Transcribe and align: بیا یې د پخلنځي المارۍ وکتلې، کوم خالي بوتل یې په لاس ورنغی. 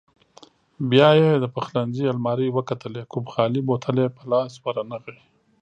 بیا 0.91 1.09
یې 1.21 1.29
د 1.43 1.45
پخلنځي 1.55 2.05
المارۍ 2.13 2.49
وکتلې، 2.53 3.01
کوم 3.11 3.25
خالي 3.33 3.61
بوتل 3.67 3.95
یې 4.03 4.07
په 4.17 4.23
لاس 4.31 4.53
ورنغی. 4.63 5.17